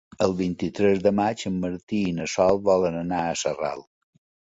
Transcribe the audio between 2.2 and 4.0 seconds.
na Sol volen anar a Sarral.